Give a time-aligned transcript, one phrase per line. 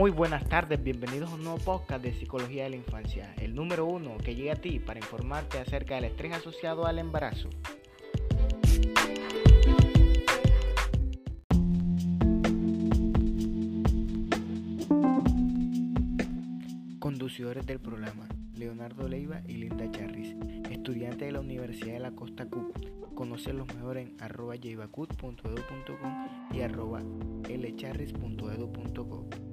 [0.00, 3.84] Muy buenas tardes, bienvenidos a un nuevo podcast de Psicología de la Infancia, el número
[3.84, 7.50] uno que llega a ti para informarte acerca del estrés asociado al embarazo.
[16.98, 20.34] Conducidores del programa, Leonardo Leiva y Linda Charris,
[20.70, 22.72] estudiantes de la Universidad de la Costa Cup.
[23.14, 24.78] Conocer los mejores en arroba y
[26.62, 27.02] arroba
[27.50, 29.49] lcharris.edu.co.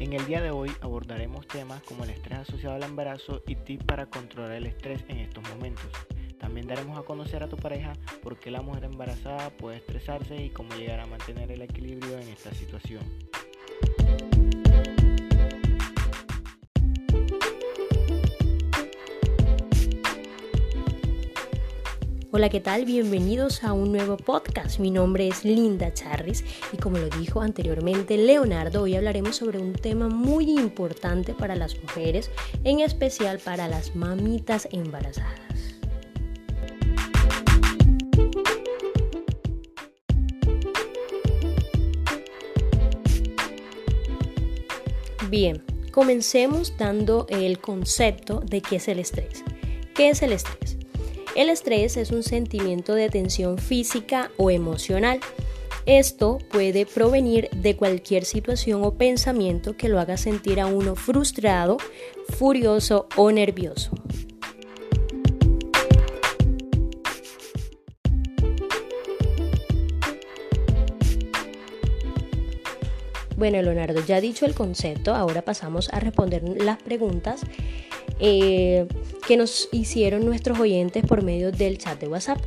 [0.00, 3.84] En el día de hoy abordaremos temas como el estrés asociado al embarazo y tips
[3.84, 5.90] para controlar el estrés en estos momentos.
[6.38, 7.92] También daremos a conocer a tu pareja
[8.22, 12.28] por qué la mujer embarazada puede estresarse y cómo llegar a mantener el equilibrio en
[12.28, 13.27] esta situación.
[22.30, 22.84] Hola, ¿qué tal?
[22.84, 24.80] Bienvenidos a un nuevo podcast.
[24.80, 29.72] Mi nombre es Linda Charris y como lo dijo anteriormente Leonardo, hoy hablaremos sobre un
[29.72, 32.30] tema muy importante para las mujeres,
[32.64, 35.38] en especial para las mamitas embarazadas.
[45.30, 49.42] Bien, comencemos dando el concepto de qué es el estrés.
[49.94, 50.77] ¿Qué es el estrés?
[51.38, 55.20] El estrés es un sentimiento de tensión física o emocional.
[55.86, 61.76] Esto puede provenir de cualquier situación o pensamiento que lo haga sentir a uno frustrado,
[62.36, 63.92] furioso o nervioso.
[73.36, 77.42] Bueno, Leonardo, ya dicho el concepto, ahora pasamos a responder las preguntas
[78.20, 78.86] eh,
[79.26, 82.38] que nos hicieron nuestros oyentes por medio del chat de WhatsApp.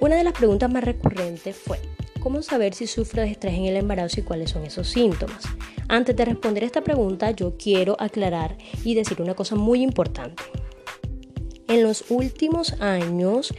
[0.00, 1.78] Una de las preguntas más recurrentes fue,
[2.20, 5.44] ¿cómo saber si sufro de estrés en el embarazo y cuáles son esos síntomas?
[5.88, 10.42] Antes de responder esta pregunta, yo quiero aclarar y decir una cosa muy importante.
[11.68, 13.54] En los últimos años,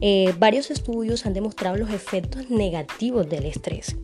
[0.00, 3.96] eh, varios estudios han demostrado los efectos negativos del estrés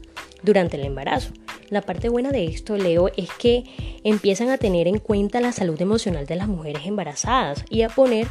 [0.42, 1.32] durante el embarazo.
[1.68, 3.64] La parte buena de esto, Leo, es que
[4.04, 8.28] empiezan a tener en cuenta la salud emocional de las mujeres embarazadas y a poner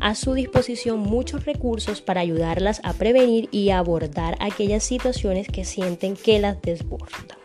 [0.00, 6.14] a su disposición muchos recursos para ayudarlas a prevenir y abordar aquellas situaciones que sienten
[6.14, 7.38] que las desbordan.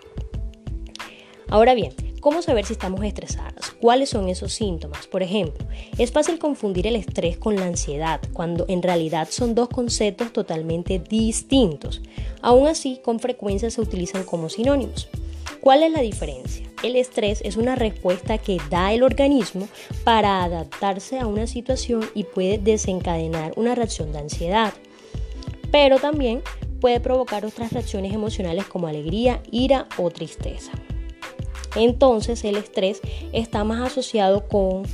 [1.48, 3.72] Ahora bien, ¿Cómo saber si estamos estresadas?
[3.80, 5.08] ¿Cuáles son esos síntomas?
[5.08, 5.66] Por ejemplo,
[5.98, 11.00] es fácil confundir el estrés con la ansiedad, cuando en realidad son dos conceptos totalmente
[11.00, 12.02] distintos.
[12.42, 15.08] Aún así, con frecuencia se utilizan como sinónimos.
[15.70, 16.66] ¿Cuál es la diferencia?
[16.82, 19.68] El estrés es una respuesta que da el organismo
[20.04, 24.74] para adaptarse a una situación y puede desencadenar una reacción de ansiedad.
[25.72, 26.42] Pero también
[26.82, 30.72] puede provocar otras reacciones emocionales como alegría, ira o tristeza.
[31.76, 33.00] Entonces el estrés
[33.32, 34.88] está más asociado con,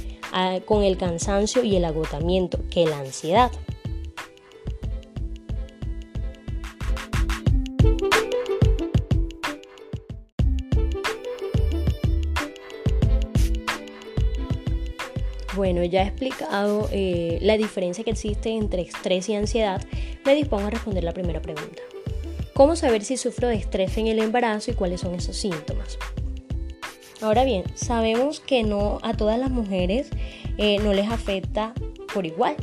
[0.65, 3.49] con el cansancio y el agotamiento que la ansiedad.
[15.65, 19.81] Bueno, ya he explicado eh, la diferencia que existe entre estrés y ansiedad.
[20.23, 21.81] Me dispongo a responder la primera pregunta.
[22.53, 25.97] ¿Cómo saber si sufro de estrés en el embarazo y cuáles son esos síntomas?
[27.19, 30.11] Ahora bien, sabemos que no a todas las mujeres
[30.59, 31.73] eh, no les afecta
[32.13, 32.55] por igual.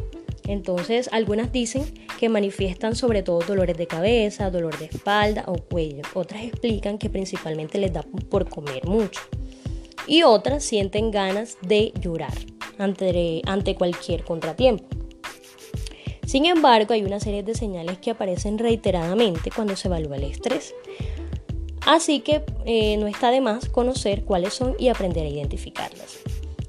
[0.46, 1.82] Entonces, algunas dicen
[2.20, 6.02] que manifiestan sobre todo dolores de cabeza, dolor de espalda o cuello.
[6.14, 9.20] Otras explican que principalmente les da por comer mucho.
[10.06, 12.51] Y otras sienten ganas de llorar
[12.82, 14.84] ante, cualquier contratiempo.
[16.26, 20.74] Sin embargo, hay una serie de señales que aparecen reiteradamente cuando se evalúa el estrés.
[21.84, 26.20] Así que eh, no está de más conocer cuáles son y aprender a identificarlas.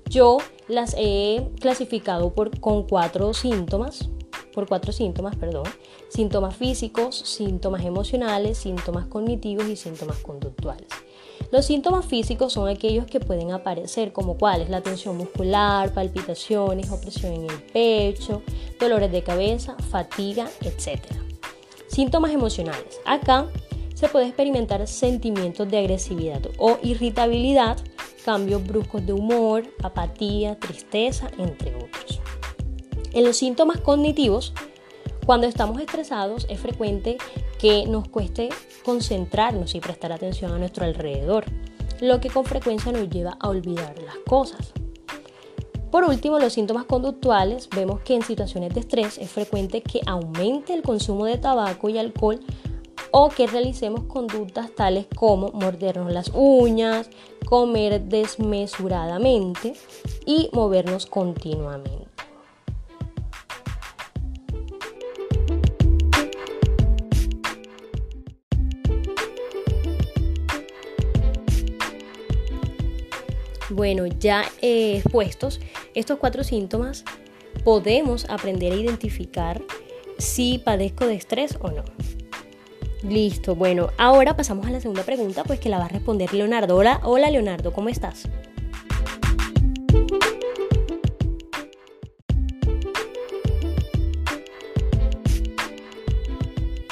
[0.10, 0.38] Yo
[0.68, 4.10] las he clasificado por, con cuatro síntomas,
[4.54, 5.64] por cuatro síntomas, perdón,
[6.10, 10.88] síntomas físicos, síntomas emocionales, síntomas cognitivos y síntomas conductuales.
[11.54, 17.32] Los síntomas físicos son aquellos que pueden aparecer como cuáles, la tensión muscular, palpitaciones, opresión
[17.34, 18.42] en el pecho,
[18.80, 21.00] dolores de cabeza, fatiga, etc.
[21.86, 23.00] Síntomas emocionales.
[23.06, 23.46] Acá
[23.94, 27.78] se puede experimentar sentimientos de agresividad o irritabilidad,
[28.26, 32.20] cambios bruscos de humor, apatía, tristeza, entre otros.
[33.12, 34.56] En los síntomas cognitivos,
[35.24, 37.18] cuando estamos estresados es frecuente
[37.64, 38.50] que nos cueste
[38.84, 41.46] concentrarnos y prestar atención a nuestro alrededor,
[42.02, 44.74] lo que con frecuencia nos lleva a olvidar las cosas.
[45.90, 50.74] Por último, los síntomas conductuales, vemos que en situaciones de estrés es frecuente que aumente
[50.74, 52.42] el consumo de tabaco y alcohol
[53.12, 57.10] o que realicemos conductas tales como mordernos las uñas,
[57.46, 59.76] comer desmesuradamente
[60.26, 62.13] y movernos continuamente.
[73.84, 75.60] Bueno, ya expuestos
[75.94, 77.04] estos cuatro síntomas,
[77.66, 79.62] podemos aprender a identificar
[80.18, 81.84] si padezco de estrés o no.
[83.02, 86.78] Listo, bueno, ahora pasamos a la segunda pregunta, pues que la va a responder Leonardo.
[86.78, 88.30] Hola, hola Leonardo, ¿cómo estás?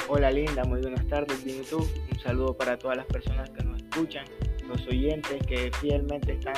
[0.09, 1.87] Hola Linda, muy buenas tardes, bien y.
[2.11, 4.25] Un saludo para todas las personas que nos escuchan,
[4.67, 6.55] los oyentes que fielmente están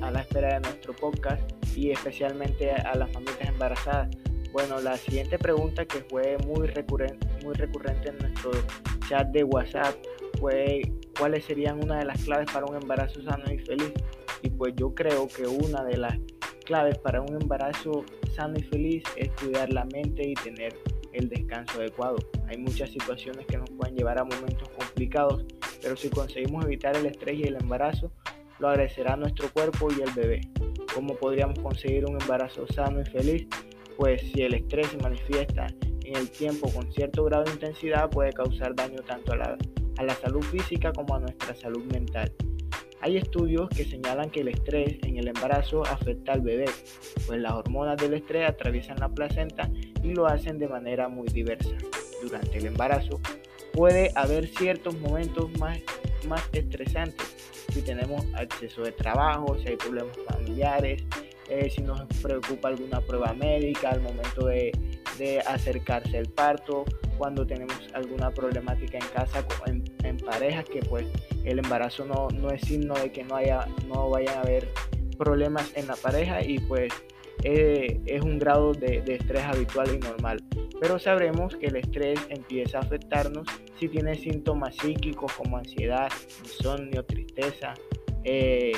[0.00, 1.42] a la espera de nuestro podcast
[1.76, 4.08] y especialmente a las mamitas embarazadas.
[4.52, 8.50] Bueno, la siguiente pregunta que fue muy recurrente, muy recurrente en nuestro
[9.08, 9.94] chat de WhatsApp
[10.38, 10.82] fue
[11.18, 13.92] cuáles serían una de las claves para un embarazo sano y feliz.
[14.42, 16.18] Y pues yo creo que una de las
[16.64, 18.04] claves para un embarazo
[18.34, 20.74] sano y feliz es cuidar la mente y tener
[21.12, 22.16] el descanso adecuado.
[22.48, 25.44] Hay muchas situaciones que nos pueden llevar a momentos complicados,
[25.82, 28.12] pero si conseguimos evitar el estrés y el embarazo,
[28.58, 30.40] lo agradecerá nuestro cuerpo y el bebé.
[30.94, 33.46] ¿Cómo podríamos conseguir un embarazo sano y feliz?
[33.96, 35.66] Pues si el estrés se manifiesta
[36.04, 39.58] en el tiempo con cierto grado de intensidad puede causar daño tanto a la,
[39.98, 42.32] a la salud física como a nuestra salud mental.
[43.00, 46.66] Hay estudios que señalan que el estrés en el embarazo afecta al bebé,
[47.26, 49.70] pues las hormonas del estrés atraviesan la placenta
[50.02, 51.76] y lo hacen de manera muy diversa.
[52.22, 53.20] Durante el embarazo
[53.72, 55.78] puede haber ciertos momentos más,
[56.28, 57.26] más estresantes,
[57.72, 61.02] si tenemos acceso de trabajo, si hay problemas familiares,
[61.48, 64.70] eh, si nos preocupa alguna prueba médica al momento de,
[65.18, 66.84] de acercarse al parto,
[67.16, 71.06] cuando tenemos alguna problemática en casa, en, en parejas, que pues
[71.44, 74.68] el embarazo no, no, es signo de que no, haya, no vayan a haber
[75.16, 76.92] problemas en la pareja y pues
[77.44, 80.42] eh, es un grado de, estrés habitual y normal.
[80.80, 83.46] Pero sabremos que el estrés empieza a afectarnos
[83.78, 86.08] si tiene síntomas psíquicos como ansiedad,
[86.44, 87.74] insomnio, tristeza,
[88.24, 88.72] eh,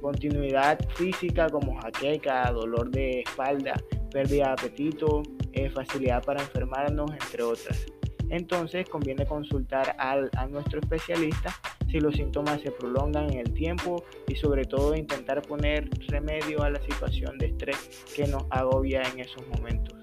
[0.00, 3.74] continuidad física como jaqueca, dolor de espalda,
[4.10, 5.22] pérdida de apetito,
[5.52, 7.86] eh, facilidad para enfermarnos, entre otras.
[8.28, 11.54] Entonces conviene consultar al, a nuestro especialista
[11.88, 16.70] si los síntomas se prolongan en el tiempo y sobre todo intentar poner remedio a
[16.70, 19.94] la situación de estrés que nos agobia en esos momentos.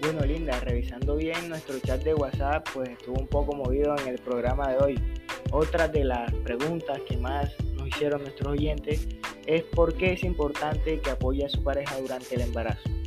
[0.00, 4.18] Bueno Linda, revisando bien nuestro chat de WhatsApp, pues estuvo un poco movido en el
[4.18, 5.00] programa de hoy.
[5.52, 9.08] Otra de las preguntas que más nos hicieron nuestros oyentes
[9.46, 12.99] es por qué es importante que apoye a su pareja durante el embarazo.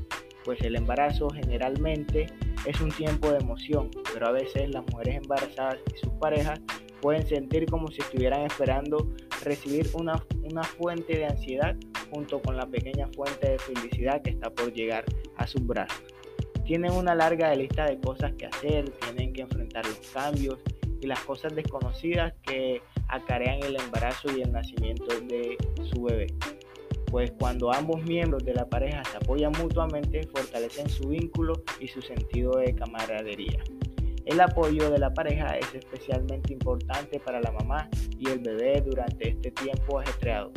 [0.45, 2.28] Pues el embarazo generalmente
[2.66, 6.60] es un tiempo de emoción, pero a veces las mujeres embarazadas y sus parejas
[7.01, 9.10] pueden sentir como si estuvieran esperando
[9.44, 11.75] recibir una, una fuente de ansiedad
[12.10, 15.04] junto con la pequeña fuente de felicidad que está por llegar
[15.38, 16.04] a sus brazos.
[16.66, 20.60] Tienen una larga lista de cosas que hacer, tienen que enfrentar los cambios
[21.01, 25.58] y las cosas desconocidas que acarean el embarazo y el nacimiento de
[25.94, 26.27] su bebé.
[27.13, 32.01] Pues cuando ambos miembros de la pareja se apoyan mutuamente, fortalecen su vínculo y su
[32.01, 33.63] sentido de camaradería.
[34.25, 39.29] El apoyo de la pareja es especialmente importante para la mamá y el bebé durante
[39.29, 40.51] este tiempo ajetreado.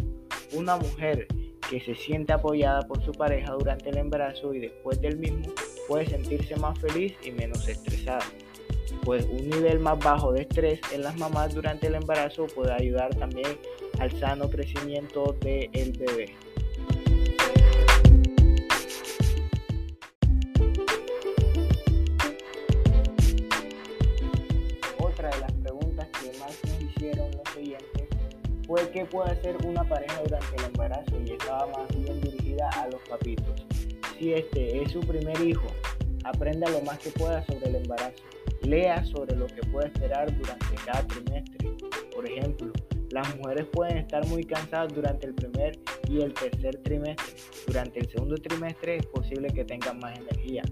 [0.54, 1.26] Una mujer
[1.68, 5.52] que se siente apoyada por su pareja durante el embarazo y después del mismo
[5.86, 8.24] puede sentirse más feliz y menos estresada
[9.06, 13.14] pues un nivel más bajo de estrés en las mamás durante el embarazo puede ayudar
[13.14, 13.56] también
[14.00, 16.34] al sano crecimiento del bebé.
[28.96, 33.02] Qué puede hacer una pareja durante el embarazo y estaba más bien dirigida a los
[33.02, 33.66] papitos.
[34.18, 35.66] Si este es su primer hijo,
[36.24, 38.24] aprenda lo más que pueda sobre el embarazo
[38.62, 41.76] Lea sobre lo que puede esperar durante cada trimestre.
[42.14, 42.72] Por ejemplo,
[43.10, 47.34] las mujeres pueden estar muy cansadas durante el primer y el tercer trimestre.
[47.66, 50.62] Durante el segundo trimestre es posible que tengan más energía.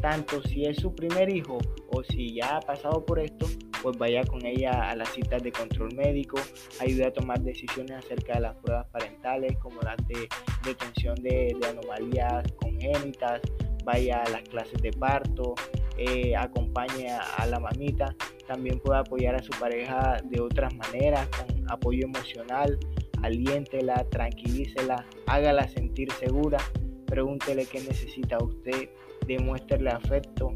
[0.00, 1.58] Tanto si es su primer hijo
[1.90, 3.46] o si ya ha pasado por esto,
[3.82, 6.38] pues vaya con ella a las citas de control médico,
[6.80, 10.28] ayude a tomar decisiones acerca de las pruebas parentales como las de
[10.64, 13.40] detención de, anomalías congénitas,
[13.84, 15.54] vaya a las clases de parto,
[15.98, 18.14] eh, acompañe a, la mamita.
[18.46, 22.78] También puede apoyar a su pareja de otras maneras, con apoyo emocional,
[23.22, 26.58] aliéntela, tranquilícela, hágala sentir segura,
[27.06, 28.88] pregúntele qué necesita usted,
[29.26, 30.52] demuéstrele afecto,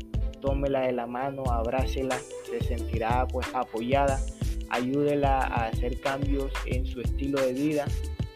[0.47, 2.17] tómela de la mano, abrácela,
[2.49, 4.21] se sentirá pues apoyada,
[4.71, 7.85] ayúdela a hacer cambios en su estilo de vida,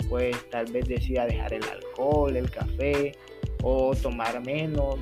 [0.09, 3.12] pues tal vez decida dejar el alcohol, el café
[3.62, 4.97] o tomar menos,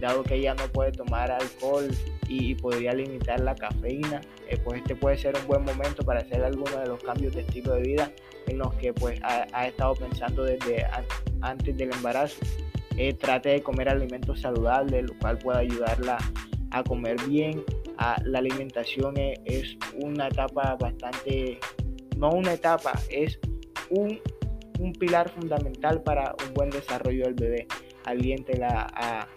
[0.00, 1.88] dado que ella no puede tomar alcohol
[2.28, 6.44] y podría limitar la cafeína, eh, pues este puede ser un buen momento para hacer
[6.44, 8.12] algunos de los cambios de estilo de vida
[8.46, 10.86] en los que pues ha, estado pensando desde
[11.40, 12.36] antes del embarazo.
[12.96, 16.18] Eh, trate de comer alimentos saludables, lo cual puede ayudarla
[16.72, 17.62] a comer bien.
[18.24, 21.58] la alimentación es, una etapa bastante,
[22.16, 23.38] no una etapa, es
[23.90, 24.20] un,
[24.98, 27.66] pilar fundamental para un buen desarrollo del bebé.
[28.04, 29.28] Aliéntela a,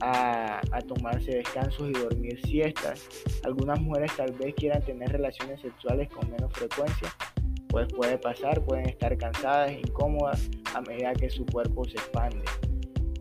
[0.00, 3.08] a, a, tomarse descansos y dormir siestas.
[3.42, 7.12] Algunas mujeres tal vez quieran tener relaciones sexuales con menos frecuencia,
[7.68, 12.44] pues puede pasar, pueden estar cansadas, incómodas a medida que su cuerpo se expande.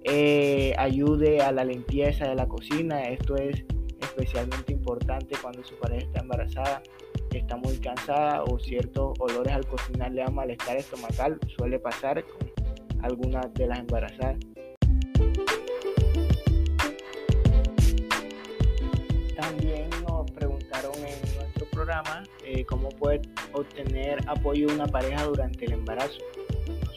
[0.03, 3.03] Eh, ayude a la limpieza de la cocina.
[3.03, 3.63] Esto es
[4.01, 6.81] especialmente importante cuando su pareja está embarazada,
[7.31, 11.39] está muy cansada o ciertos olores al cocinar le da malestar estomacal.
[11.57, 12.51] Suele pasar con
[13.03, 14.37] algunas de las embarazadas.
[19.35, 23.21] También nos preguntaron en nuestro programa eh, cómo puede
[23.53, 26.19] obtener apoyo de una pareja durante el embarazo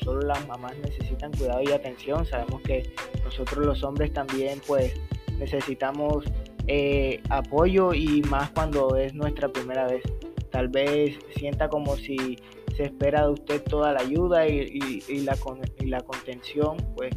[0.04, 2.82] solo las mamás necesitan cuidado y atención, sabemos que
[3.24, 4.94] nosotros los hombres también pues
[5.38, 6.24] necesitamos
[6.66, 10.02] eh, apoyo y más cuando es nuestra primera vez.
[10.50, 12.36] Tal vez sienta como si
[12.76, 15.36] se espera de usted toda la ayuda y, la,
[15.80, 17.14] y la contención, pues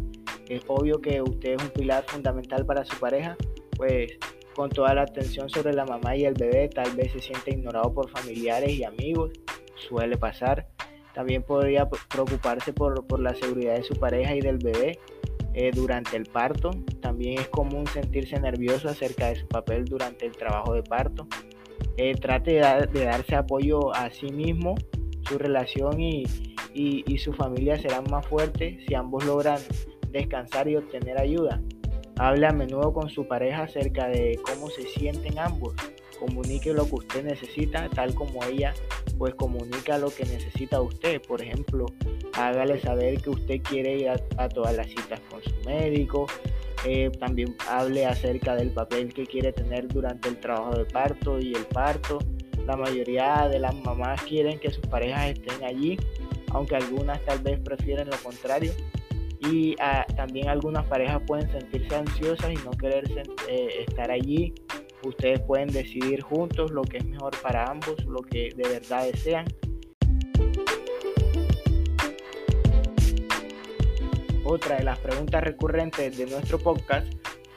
[0.49, 3.35] es obvio que usted es un pilar fundamental para su pareja,
[3.75, 4.17] pues
[4.55, 7.93] con toda la atención sobre la mamá y el bebé, tal vez se siente ignorado
[7.93, 9.31] por familiares y amigos,
[9.75, 10.67] suele pasar.
[11.17, 14.99] También podría preocuparse por, la seguridad de su pareja y del bebé
[15.55, 16.69] eh, durante el parto.
[17.01, 21.27] También es común sentirse nervioso acerca de su papel durante el trabajo de parto.
[21.97, 24.75] Eh, trate de, darse apoyo a sí mismo,
[25.27, 26.25] su relación y,
[26.75, 29.57] y su familia serán más fuertes si ambos logran
[30.11, 31.59] descansar y obtener ayuda.
[32.19, 35.73] Hable a menudo con su pareja acerca de cómo se sienten ambos.
[36.19, 38.75] Comunique lo que usted necesita, tal como ella
[39.17, 41.21] pues comunica lo que necesita usted.
[41.21, 41.85] Por ejemplo,
[42.33, 46.27] hágale saber que usted quiere ir a, todas las citas con su médico.
[46.85, 51.53] Eh, también hable acerca del papel que quiere tener durante el trabajo de parto y
[51.53, 52.19] el parto.
[52.65, 55.97] La mayoría de las mamás quieren que sus parejas estén allí,
[56.51, 58.73] aunque algunas tal vez prefieren lo contrario.
[59.39, 63.05] Y ah, también algunas parejas pueden sentirse ansiosas y no querer
[63.47, 64.53] eh, estar allí
[65.03, 69.45] Ustedes pueden decidir juntos lo que es mejor para ambos, lo que de verdad desean.
[74.43, 77.07] Otra de las preguntas recurrentes de nuestro podcast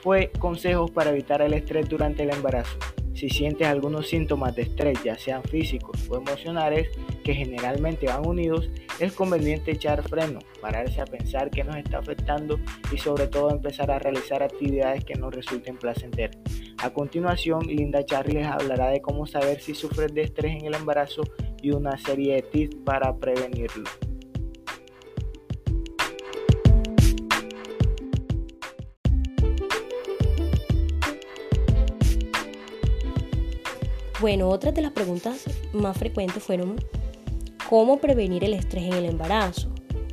[0.01, 2.77] fue consejos para evitar el estrés durante el embarazo.
[3.13, 6.89] Si sientes algunos síntomas de estrés, ya sean físicos o emocionales,
[7.23, 8.69] que generalmente van unidos,
[8.99, 12.59] es conveniente echar freno, pararse a pensar qué nos está afectando
[12.91, 16.37] y sobre todo empezar a realizar actividades que nos resulten placenteras.
[16.83, 20.73] A continuación, Linda Charlie les hablará de cómo saber si sufres de estrés en el
[20.73, 21.21] embarazo
[21.61, 23.87] y una serie de tips para prevenirlo.
[34.19, 36.77] Bueno, otras de las preguntas más frecuentes fueron
[37.69, 39.69] cómo prevenir el estrés en el embarazo.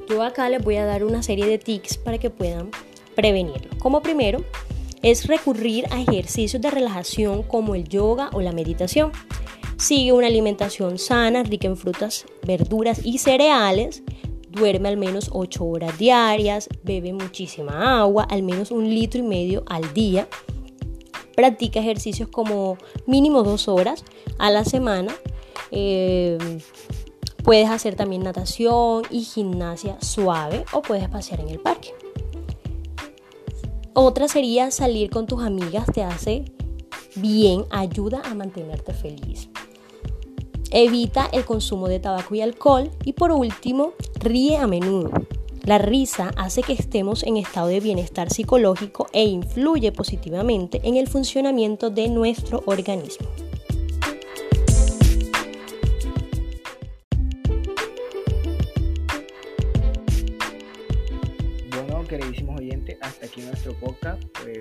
[0.07, 2.71] Yo acá les voy a dar una serie de tips para que puedan
[3.15, 3.71] prevenirlo.
[3.79, 4.45] Como primero,
[5.03, 9.13] es recurrir a ejercicios de relajación como el yoga o la meditación.
[9.77, 14.03] Sigue una alimentación sana, rica en frutas, verduras y cereales.
[14.51, 19.65] Duerme al menos 8 horas diarias, bebe muchísima agua, al menos un litro y medio
[19.69, 20.29] al día.
[21.37, 24.05] Practica ejercicios como mínimo 2 horas
[24.39, 25.15] a la semana.
[25.71, 26.59] Eh,
[27.49, 31.95] Puedes hacer también natación y gimnasia suave o puedes pasear en el parque.
[34.01, 36.45] Otra sería salir con tus amigas, te hace
[37.17, 39.49] bien, ayuda a mantenerte feliz.
[40.71, 42.93] Evita el consumo de tabaco y alcohol.
[43.05, 45.11] Y por último, ríe a menudo.
[45.65, 51.09] La risa hace que estemos en estado de bienestar psicológico e influye positivamente en el
[51.09, 53.27] funcionamiento de nuestro organismo.
[63.47, 64.23] Nuestro podcast.
[64.43, 64.61] Pues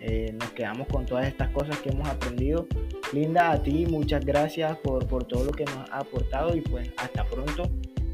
[0.00, 2.66] eh, nos quedamos con todas estas cosas que hemos aprendido.
[3.12, 6.90] Linda, a ti muchas gracias por, por todo lo que nos ha aportado y pues
[6.96, 7.70] hasta pronto.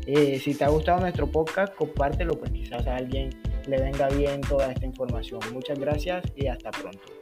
[0.07, 3.31] Eh, si te ha gustado nuestro podcast, compártelo, pues quizás a alguien
[3.67, 5.41] le venga bien toda esta información.
[5.53, 7.18] Muchas gracias y hasta pronto.